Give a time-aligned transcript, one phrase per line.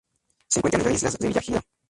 [0.49, 1.61] Se encuentran en las islas Revillagigedo.